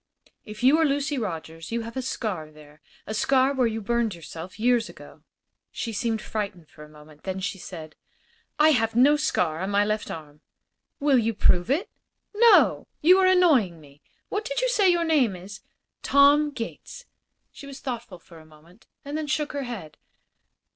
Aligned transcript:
"If 0.45 0.63
you 0.63 0.79
are 0.79 0.83
Lucy 0.83 1.19
Rogers 1.19 1.71
you 1.71 1.81
have 1.81 1.95
a 1.95 2.01
scar 2.01 2.49
there 2.49 2.81
a 3.05 3.13
scar 3.13 3.53
where 3.53 3.67
you 3.67 3.79
burned 3.81 4.15
yourself 4.15 4.59
years 4.59 4.89
ago." 4.89 5.21
She 5.71 5.93
seemed 5.93 6.23
frightened 6.23 6.69
for 6.71 6.83
a 6.83 6.89
moment. 6.89 7.21
Then 7.21 7.39
she 7.39 7.59
said: 7.59 7.95
"I 8.57 8.69
have 8.69 8.95
no 8.95 9.15
scar 9.15 9.59
on 9.59 9.69
my 9.69 9.85
left 9.85 10.09
arm." 10.09 10.41
"Will 10.99 11.19
you 11.19 11.35
prove 11.35 11.69
it?" 11.69 11.87
"No. 12.33 12.87
You 13.01 13.19
are 13.19 13.27
annoying 13.27 13.79
me. 13.79 14.01
What 14.29 14.43
did 14.43 14.59
you 14.59 14.69
say 14.69 14.89
your 14.89 15.05
name 15.05 15.35
is?" 15.35 15.61
"Tom 16.01 16.49
Gates." 16.49 17.05
She 17.51 17.67
was 17.67 17.79
thoughtful 17.79 18.17
for 18.17 18.39
a 18.39 18.43
moment 18.43 18.87
and 19.05 19.15
then 19.15 19.27
shook 19.27 19.51
her 19.53 19.65
head. 19.65 19.97